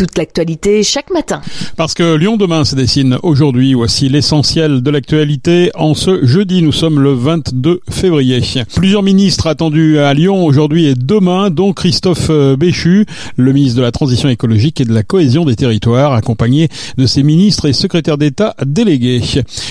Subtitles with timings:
[0.00, 1.42] toute l'actualité chaque matin.
[1.76, 5.70] Parce que Lyon demain se dessine aujourd'hui, voici l'essentiel de l'actualité.
[5.74, 8.40] En ce jeudi, nous sommes le 22 février.
[8.74, 13.04] Plusieurs ministres attendus à Lyon aujourd'hui et demain, dont Christophe euh, Béchu,
[13.36, 17.22] le ministre de la Transition écologique et de la cohésion des territoires, accompagné de ses
[17.22, 19.20] ministres et secrétaires d'État délégués.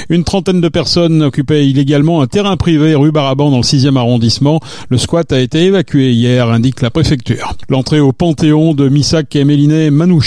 [0.10, 4.60] Une trentaine de personnes occupaient illégalement un terrain privé rue Baraban dans le 6e arrondissement.
[4.90, 7.56] Le squat a été évacué hier, indique la préfecture.
[7.68, 10.19] L'entrée au Panthéon de Missac et Méliné Manou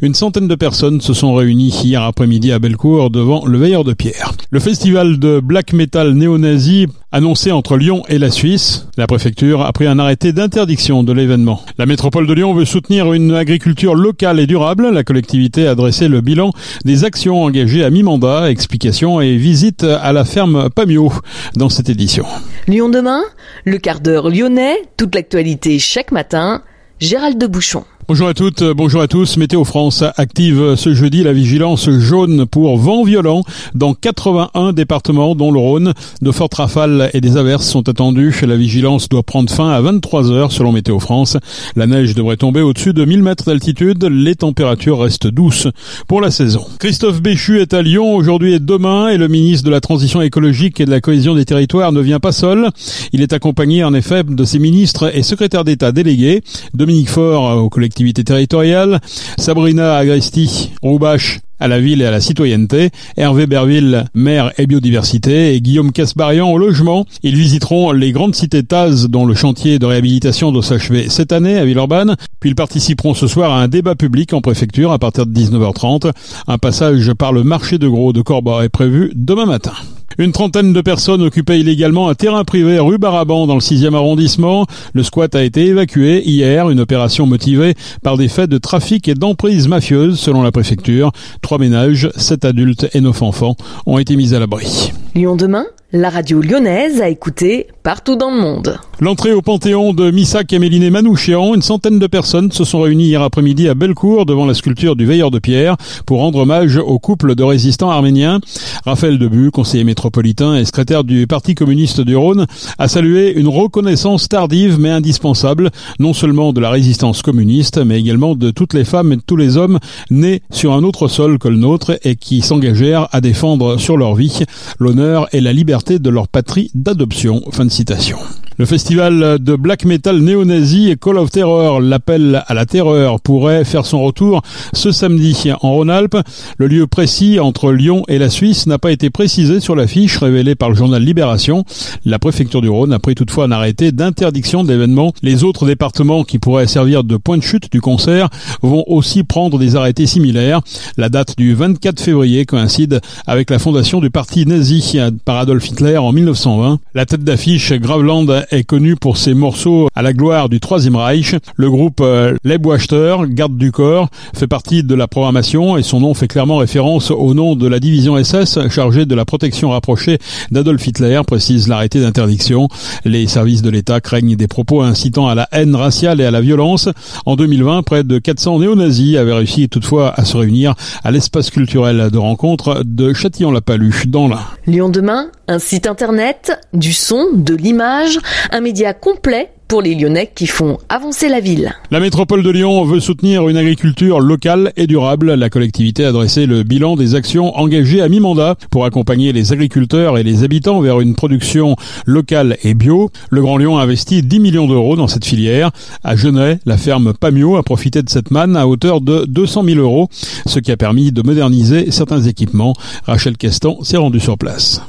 [0.00, 3.92] une centaine de personnes se sont réunies hier après-midi à Bellecour devant le Veilleur de
[3.92, 4.32] Pierre.
[4.50, 9.72] Le festival de black metal néo-nazi annoncé entre Lyon et la Suisse, la préfecture a
[9.72, 11.62] pris un arrêté d'interdiction de l'événement.
[11.78, 14.90] La métropole de Lyon veut soutenir une agriculture locale et durable.
[14.90, 16.52] La collectivité a dressé le bilan
[16.84, 21.12] des actions engagées à mi-mandat, explications et visites à la ferme Pamio
[21.54, 22.24] dans cette édition.
[22.66, 23.22] Lyon demain,
[23.64, 26.62] le quart d'heure lyonnais, toute l'actualité chaque matin,
[27.00, 27.84] Gérald de Bouchon.
[28.08, 29.36] Bonjour à toutes, bonjour à tous.
[29.36, 33.42] Météo France active ce jeudi la vigilance jaune pour vent violent
[33.74, 35.92] dans 81 départements dont le Rhône.
[36.22, 38.34] De fortes rafales et des averses sont attendues.
[38.46, 41.36] La vigilance doit prendre fin à 23 heures selon Météo France.
[41.76, 44.02] La neige devrait tomber au-dessus de 1000 mètres d'altitude.
[44.04, 45.68] Les températures restent douces
[46.06, 46.64] pour la saison.
[46.78, 50.80] Christophe Béchu est à Lyon aujourd'hui et demain et le ministre de la Transition écologique
[50.80, 52.70] et de la cohésion des territoires ne vient pas seul.
[53.12, 56.40] Il est accompagné en effet de ses ministres et secrétaires d'État délégués.
[56.72, 59.00] Dominique Faure au collectif territoriale,
[59.36, 65.54] Sabrina Agresti, Roubache à la ville et à la citoyenneté, Hervé Berville, maire et biodiversité,
[65.54, 67.04] et Guillaume Casbarian au logement.
[67.22, 71.58] Ils visiteront les grandes cités TAS dont le chantier de réhabilitation doit s'achever cette année
[71.58, 75.26] à Villeurbanne, puis ils participeront ce soir à un débat public en préfecture à partir
[75.26, 76.12] de 19h30.
[76.46, 79.72] Un passage par le marché de gros de Corba est prévu demain matin.
[80.20, 84.66] Une trentaine de personnes occupaient illégalement un terrain privé rue Baraban dans le 6e arrondissement.
[84.92, 89.14] Le squat a été évacué hier, une opération motivée par des faits de trafic et
[89.14, 91.12] d'emprise mafieuse selon la préfecture.
[91.40, 93.54] Trois ménages, sept adultes et neuf enfants
[93.86, 94.92] ont été mis à l'abri.
[95.14, 95.66] Lyon demain?
[95.92, 98.78] La radio lyonnaise a écouté partout dans le monde.
[99.00, 103.22] L'entrée au Panthéon de Missac Méliné Manouchian, une centaine de personnes se sont réunies hier
[103.22, 107.34] après-midi à Bellecour devant la sculpture du Veilleur de Pierre pour rendre hommage au couple
[107.34, 108.40] de résistants arméniens.
[108.84, 112.46] Raphaël Debu, conseiller métropolitain et secrétaire du Parti communiste du Rhône,
[112.76, 118.34] a salué une reconnaissance tardive mais indispensable, non seulement de la résistance communiste, mais également
[118.34, 119.78] de toutes les femmes et de tous les hommes
[120.10, 124.14] nés sur un autre sol que le nôtre et qui s'engagèrent à défendre sur leur
[124.14, 124.40] vie
[124.78, 127.42] l'honneur et la liberté de leur patrie d'adoption.
[127.50, 128.18] Fin de citation.
[128.58, 133.86] Le festival de black metal néo-nazi Call of Terror, l'appel à la terreur, pourrait faire
[133.86, 134.42] son retour
[134.72, 136.16] ce samedi en Rhône-Alpes.
[136.56, 140.56] Le lieu précis entre Lyon et la Suisse n'a pas été précisé sur l'affiche révélée
[140.56, 141.64] par le journal Libération.
[142.04, 145.12] La préfecture du Rhône a pris toutefois un arrêté d'interdiction d'événements.
[145.22, 148.28] Les autres départements qui pourraient servir de point de chute du concert
[148.62, 150.62] vont aussi prendre des arrêtés similaires.
[150.96, 155.96] La date du 24 février coïncide avec la fondation du parti nazi par Adolf Hitler
[155.96, 156.80] en 1920.
[156.96, 161.34] La tête d'affiche Graveland est connu pour ses morceaux à la gloire du Troisième Reich.
[161.56, 166.14] Le groupe euh, Leibwachter, garde du corps, fait partie de la programmation et son nom
[166.14, 170.18] fait clairement référence au nom de la division SS chargée de la protection rapprochée
[170.50, 172.68] d'Adolf Hitler, précise l'arrêté d'interdiction.
[173.04, 176.40] Les services de l'État craignent des propos incitant à la haine raciale et à la
[176.40, 176.88] violence.
[177.26, 182.10] En 2020, près de 400 néo-nazis avaient réussi toutefois à se réunir à l'espace culturel
[182.10, 184.40] de rencontre de Châtillon-la-Palue dans l'Ain.
[184.66, 188.18] Lyon demain, un site internet, du son, de l'image,
[188.50, 191.74] un média complet pour les Lyonnais qui font avancer la ville.
[191.90, 195.34] La métropole de Lyon veut soutenir une agriculture locale et durable.
[195.34, 200.16] La collectivité a dressé le bilan des actions engagées à mi-mandat pour accompagner les agriculteurs
[200.16, 203.10] et les habitants vers une production locale et bio.
[203.30, 205.70] Le Grand Lyon a investi 10 millions d'euros dans cette filière.
[206.02, 209.80] À Genève, la ferme Pamio a profité de cette manne à hauteur de 200 000
[209.80, 210.08] euros,
[210.46, 212.72] ce qui a permis de moderniser certains équipements.
[213.04, 214.80] Rachel Castan s'est rendue sur place.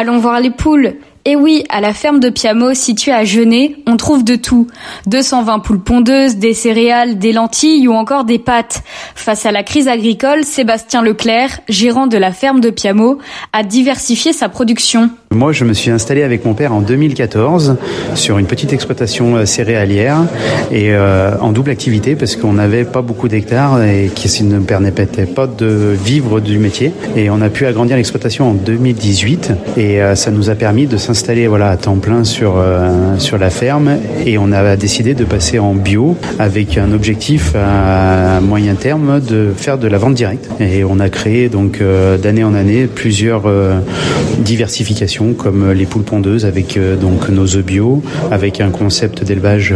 [0.00, 0.94] Allons voir les poules.
[1.26, 4.66] Et oui, à la ferme de Piamo, située à Genet, on trouve de tout.
[5.08, 8.82] 220 poules pondeuses, des céréales, des lentilles ou encore des pâtes.
[9.14, 13.18] Face à la crise agricole, Sébastien Leclerc, gérant de la ferme de Piamo,
[13.52, 15.10] a diversifié sa production.
[15.32, 17.76] Moi, je me suis installé avec mon père en 2014
[18.16, 20.24] sur une petite exploitation euh, céréalière
[20.72, 25.26] et euh, en double activité parce qu'on n'avait pas beaucoup d'hectares et qui ne permettait
[25.26, 26.92] pas de vivre du métier.
[27.14, 30.96] Et on a pu agrandir l'exploitation en 2018 et euh, ça nous a permis de
[30.96, 32.60] s'installer voilà à temps plein sur
[33.18, 38.40] sur la ferme et on a décidé de passer en bio avec un objectif à
[38.40, 40.50] moyen terme de faire de la vente directe.
[40.58, 41.78] Et on a créé donc
[42.20, 43.44] d'année en année plusieurs
[44.40, 49.74] diversifications comme les poules pondeuses avec donc nos œufs bio, avec un concept d'élevage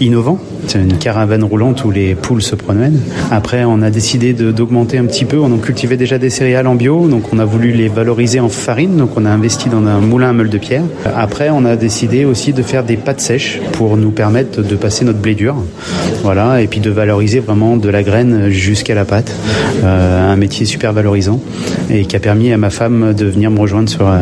[0.00, 0.38] innovant.
[0.66, 3.00] C'est une caravane roulante où les poules se promènent.
[3.30, 5.38] Après, on a décidé d'augmenter un petit peu.
[5.38, 8.96] On cultivait déjà des céréales en bio, donc on a voulu les valoriser en farine.
[8.96, 10.84] Donc on a investi dans un moulin à meule de pierre.
[11.16, 15.04] Après, on a décidé aussi de faire des pâtes sèches pour nous permettre de passer
[15.04, 15.56] notre blé dur.
[16.22, 19.32] Voilà, et puis de valoriser vraiment de la graine jusqu'à la pâte.
[19.82, 21.40] Euh, un métier super valorisant
[21.90, 24.18] et qui a permis à ma femme de venir me rejoindre sur, euh,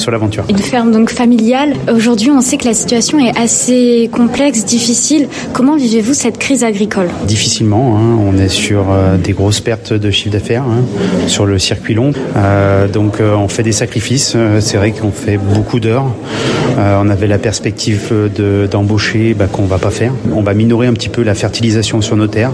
[0.00, 0.44] sur l'aventure.
[0.48, 1.74] Une ferme donc familiale.
[1.92, 5.28] Aujourd'hui, on sait que la situation est assez complexe, difficile.
[5.52, 7.08] Comment vivez-vous cette crise agricole?
[7.26, 7.96] Difficilement.
[7.96, 8.18] Hein.
[8.26, 10.82] On est sur euh, des grosses pertes de chiffre d'affaires hein,
[11.28, 12.12] sur le circuit long.
[12.92, 14.36] donc, on fait des sacrifices.
[14.60, 16.06] C'est vrai qu'on fait beaucoup d'heures.
[16.78, 18.12] on avait la perspective
[18.70, 20.12] d'embaucher bah, qu'on va pas faire.
[20.34, 22.52] On va minorer un petit peu la fertilisation sur nos terres.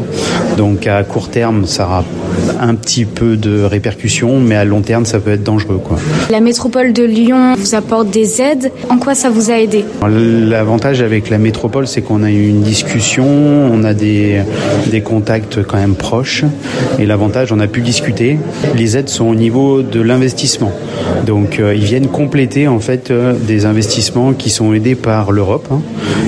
[0.57, 2.05] Donc, à court terme, ça aura
[2.61, 5.81] un petit peu de répercussions, mais à long terme, ça peut être dangereux.
[5.83, 5.99] Quoi.
[6.31, 8.73] La métropole de Lyon vous apporte des aides.
[8.89, 9.85] En quoi ça vous a aidé?
[10.09, 14.41] L'avantage avec la métropole, c'est qu'on a eu une discussion, on a des,
[14.91, 16.45] des contacts quand même proches.
[16.99, 18.39] Et l'avantage, on a pu discuter.
[18.75, 20.73] Les aides sont au niveau de l'investissement.
[21.27, 25.69] Donc, euh, ils viennent compléter en fait euh, des investissements qui sont aidés par l'Europe.
[25.71, 25.81] Hein.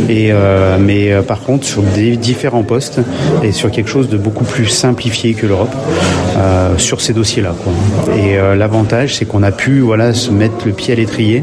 [0.08, 3.00] Et, euh, mais par contre, sur des différents postes
[3.42, 5.74] et sur quelque chose de beaucoup plus simplifié que l'Europe.
[6.38, 7.54] Euh, sur ces dossiers-là.
[8.16, 11.42] Et euh, l'avantage, c'est qu'on a pu voilà, se mettre le pied à l'étrier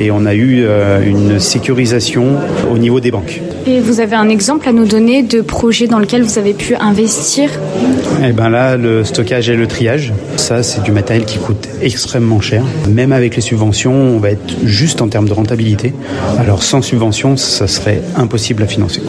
[0.00, 2.38] et on a eu euh, une sécurisation
[2.72, 3.40] au niveau des banques.
[3.68, 6.74] Et vous avez un exemple à nous donner de projet dans lequel vous avez pu
[6.74, 7.50] investir?
[8.24, 12.40] Eh ben là, le stockage et le triage, ça c'est du matériel qui coûte extrêmement
[12.40, 12.64] cher.
[12.88, 15.92] Même avec les subventions, on va être juste en termes de rentabilité.
[16.38, 19.02] Alors sans subvention, ça serait impossible à financer.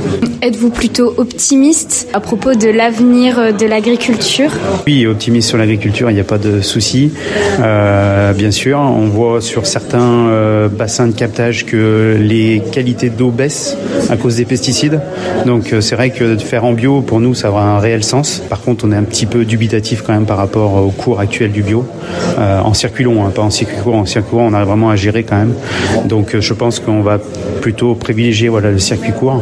[0.43, 4.51] Êtes-vous plutôt optimiste à propos de l'avenir de l'agriculture?
[4.85, 7.11] Oui, optimiste sur l'agriculture, il n'y a pas de souci.
[7.59, 13.29] Euh, bien sûr, on voit sur certains euh, bassins de captage que les qualités d'eau
[13.29, 13.77] baissent
[14.09, 14.99] à cause des pesticides.
[15.45, 18.03] Donc euh, c'est vrai que de faire en bio, pour nous, ça aura un réel
[18.03, 18.41] sens.
[18.49, 21.51] Par contre, on est un petit peu dubitatif quand même par rapport au cours actuel
[21.51, 21.85] du bio.
[22.37, 23.95] En circuit long, hein, pas en circuit court.
[23.95, 25.53] En circuit court, on arrive vraiment à gérer quand même.
[26.05, 27.19] Donc je pense qu'on va
[27.63, 29.41] plutôt privilégier voilà, le circuit court,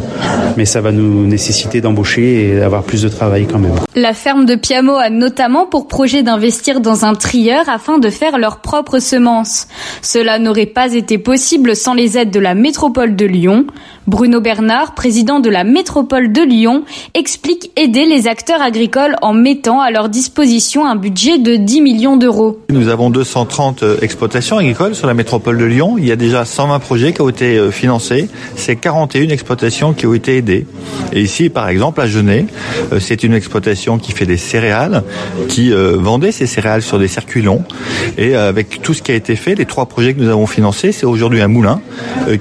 [0.55, 3.73] mais ça va nous nécessiter d'embaucher et d'avoir plus de travail quand même.
[3.95, 8.37] La ferme de Piamo a notamment pour projet d'investir dans un trieur afin de faire
[8.37, 9.67] leurs propres semences.
[10.03, 13.65] Cela n'aurait pas été possible sans les aides de la métropole de Lyon.
[14.07, 19.79] Bruno Bernard, président de la métropole de Lyon, explique aider les acteurs agricoles en mettant
[19.79, 22.59] à leur disposition un budget de 10 millions d'euros.
[22.69, 25.97] Nous avons 230 euh, exploitations agricoles sur la métropole de Lyon.
[25.99, 28.27] Il y a déjà 120 projets qui ont été euh, financés.
[28.55, 30.65] C'est 41 exploitations qui ont été aidées.
[31.13, 32.47] Et ici, par exemple, à Genet,
[32.91, 35.03] euh, c'est une exploitation qui fait des céréales,
[35.47, 37.63] qui vendait ses céréales sur des circuits longs.
[38.17, 40.91] Et avec tout ce qui a été fait, les trois projets que nous avons financés,
[40.91, 41.81] c'est aujourd'hui un moulin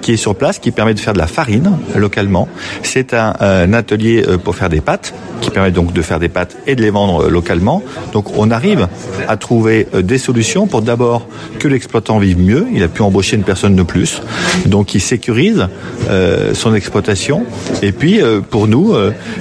[0.01, 1.50] qui est sur place, qui permet de faire de la farine
[1.95, 2.49] localement.
[2.83, 6.57] C'est un, atelier euh, pour faire des pâtes qui permet donc de faire des pâtes
[6.67, 7.83] et de les vendre euh, localement.
[8.13, 8.89] Donc on arrive
[9.29, 11.27] à trouver euh, des solutions pour d'abord
[11.59, 12.67] que l'exploitant vive mieux.
[12.73, 14.23] Il a pu embaucher une personne de plus,
[14.67, 15.69] donc il sécurise
[16.55, 17.45] son exploitation.
[17.83, 18.95] Et puis pour nous,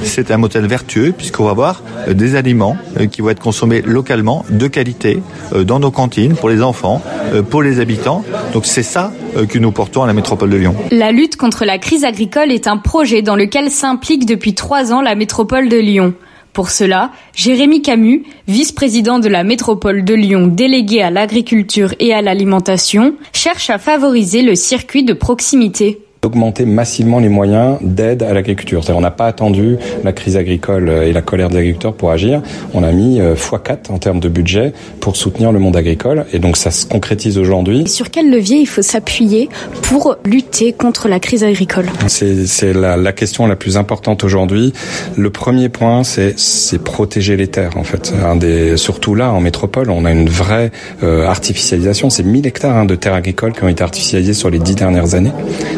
[0.04, 2.78] c'est un modèle vertueux puisqu'on va avoir des aliments
[3.12, 5.22] qui vont être consommés localement, de qualité,
[5.66, 7.02] dans nos cantines pour les enfants,
[7.50, 8.24] pour les habitants.
[8.54, 10.74] Donc c'est ça à la.
[10.92, 15.02] La lutte contre la crise agricole est un projet dans lequel s'implique depuis trois ans
[15.02, 16.14] la métropole de Lyon.
[16.54, 22.22] Pour cela, Jérémy Camus, vice-président de la métropole de Lyon délégué à l'agriculture et à
[22.22, 28.84] l'alimentation, cherche à favoriser le circuit de proximité d'augmenter massivement les moyens d'aide à l'agriculture.
[28.90, 32.42] On n'a pas attendu la crise agricole et la colère des agriculteurs pour agir.
[32.74, 36.40] On a mis euh, x4 en termes de budget pour soutenir le monde agricole et
[36.40, 37.88] donc ça se concrétise aujourd'hui.
[37.88, 39.50] Sur quel levier il faut s'appuyer
[39.84, 41.86] pour lutter contre la crise agricole?
[42.08, 44.74] C'est la, la, question la plus importante aujourd'hui.
[45.18, 46.36] Le premier point, c'est
[46.84, 48.14] protéger les terres en fait.
[48.26, 50.72] Un des, surtout là, en métropole, on a une vraie
[51.04, 52.10] euh, artificialisation.
[52.10, 55.16] C'est 1000 hectares hein, de terres agricoles qui ont été artificialisées sur les dix dernières
[55.16, 55.32] années.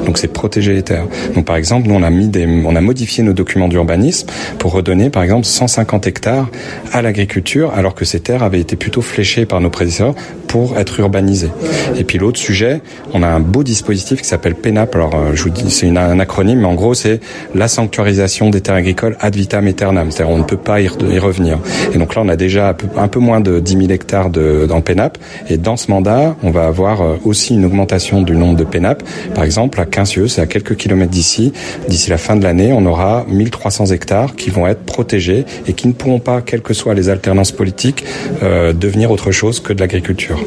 [0.06, 1.06] Donc c'est protéger les terres.
[1.36, 4.74] Donc par exemple, nous on a mis des, on a modifié nos documents d'urbanisme pour
[4.74, 6.50] redonner par exemple 150 hectares
[6.92, 10.16] à l'agriculture, alors que ces terres avaient été plutôt fléchées par nos prédécesseurs
[10.52, 11.50] pour être urbanisées.
[11.98, 12.82] Et puis l'autre sujet,
[13.14, 14.96] on a un beau dispositif qui s'appelle PENAP.
[14.96, 17.22] Alors euh, je vous dis, c'est un acronyme, mais en gros c'est
[17.56, 20.12] la sanctuarisation des terres agricoles ad vitam aeternam.
[20.12, 21.58] C'est-à-dire on ne peut pas y, revenir.
[21.94, 24.82] Et donc là on a déjà un peu, moins de 10 000 hectares de, dans
[24.82, 25.18] PENAP.
[25.50, 29.04] Et dans ce mandat, on va avoir euh, aussi une augmentation du nombre de PENAP.
[29.34, 31.54] Par exemple, à 15 c'est à quelques kilomètres d'ici.
[31.88, 35.88] D'ici la fin de l'année, on aura 1300 hectares qui vont être protégés et qui
[35.88, 38.04] ne pourront pas, quelles que soient les alternances politiques,
[38.44, 40.41] euh, devenir autre chose que de l'agriculture.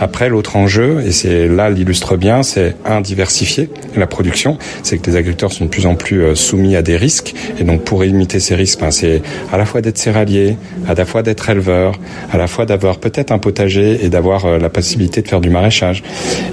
[0.00, 4.58] Après, l'autre enjeu, et c'est là l'illustre bien, c'est un diversifier la production.
[4.82, 7.64] C'est que les agriculteurs sont de plus en plus euh, soumis à des risques, et
[7.64, 9.22] donc pour limiter ces risques, ben, c'est
[9.52, 10.56] à la fois d'être céréalier,
[10.88, 11.98] à la fois d'être éleveur,
[12.32, 15.50] à la fois d'avoir peut-être un potager et d'avoir euh, la possibilité de faire du
[15.50, 16.02] maraîchage.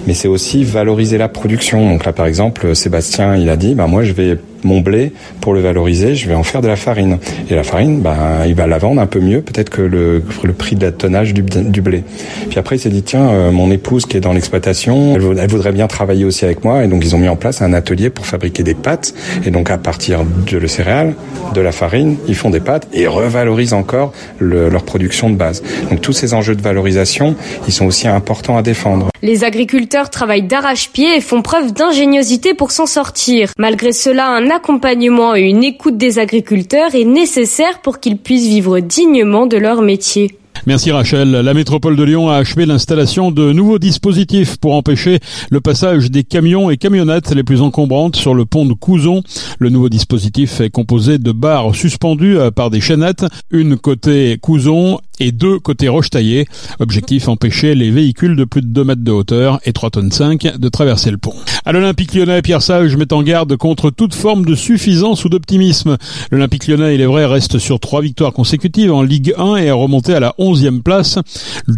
[0.08, 1.90] Mais c'est aussi valoriser la production.
[1.90, 5.53] Donc là, par exemple, Sébastien, il a dit, ben moi, je vais mon blé, pour
[5.53, 7.18] le valoriser, je vais en faire de la farine.
[7.50, 10.53] Et la farine, ben, il va la vendre un peu mieux, peut-être que le, le
[10.53, 12.03] prix de la tonnage du, du, blé.
[12.50, 15.72] Puis après, il s'est dit, tiens, euh, mon épouse qui est dans l'exploitation, elle, voudrait
[15.72, 16.84] bien travailler aussi avec moi.
[16.84, 19.13] Et donc, ils ont mis en place un atelier pour fabriquer des pâtes.
[19.46, 21.13] Et donc, à partir de le céréal,
[21.53, 25.63] de la farine, ils font des pâtes et revalorisent encore le, leur production de base.
[25.89, 27.36] Donc, tous ces enjeux de valorisation,
[27.68, 29.10] ils sont aussi importants à défendre.
[29.24, 33.51] Les agriculteurs travaillent d'arrache-pied et font preuve d'ingéniosité pour s'en sortir.
[33.58, 38.79] Malgré cela, un accompagnement et une écoute des agriculteurs est nécessaire pour qu'ils puissent vivre
[38.79, 40.38] dignement de leur métier.
[40.67, 41.31] Merci Rachel.
[41.31, 46.24] La métropole de Lyon a achevé l'installation de nouveaux dispositifs pour empêcher le passage des
[46.24, 49.24] camions et camionnettes les plus encombrantes sur le pont de Couzon.
[49.58, 55.32] Le nouveau dispositif est composé de barres suspendues par des chaînettes, une côté Couzon et
[55.32, 56.48] deux côté Roche-Taillé.
[56.80, 60.58] Objectif empêcher les véhicules de plus de 2 mètres de hauteur et 3 tonnes 5
[60.58, 61.36] de traverser le pont.
[61.63, 65.98] À l'Olympique lyonnais, Pierre Sage met en garde contre toute forme de suffisance ou d'optimisme.
[66.32, 69.72] L'Olympique lyonnais, il est vrai, reste sur trois victoires consécutives en Ligue 1 et est
[69.72, 71.20] remonté à la 11e place.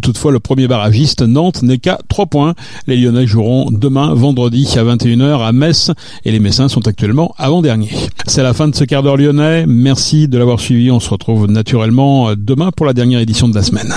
[0.01, 2.53] Toutefois, le premier barragiste Nantes n'est qu'à 3 points.
[2.87, 5.91] Les Lyonnais joueront demain, vendredi, à 21h à Metz
[6.23, 7.89] et les Messins sont actuellement avant-dernier.
[8.25, 9.65] C'est la fin de ce quart d'heure lyonnais.
[9.67, 10.89] Merci de l'avoir suivi.
[10.91, 13.93] On se retrouve naturellement demain pour la dernière édition de la semaine.